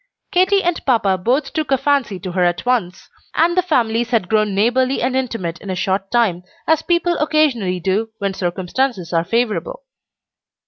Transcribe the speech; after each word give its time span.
Katy 0.31 0.63
and 0.63 0.83
papa 0.83 1.15
both 1.15 1.53
took 1.53 1.69
a 1.69 1.77
fancy 1.77 2.19
to 2.21 2.31
her 2.31 2.43
at 2.43 2.65
once; 2.65 3.07
and 3.35 3.55
the 3.55 3.61
families 3.61 4.09
had 4.09 4.29
grown 4.29 4.55
neighborly 4.55 4.99
and 4.99 5.15
intimate 5.15 5.61
in 5.61 5.69
a 5.69 5.75
short 5.75 6.09
time, 6.09 6.41
as 6.65 6.81
people 6.81 7.13
occasionally 7.19 7.79
do 7.79 8.09
when 8.17 8.33
circumstances 8.33 9.13
are 9.13 9.23
favorable. 9.23 9.83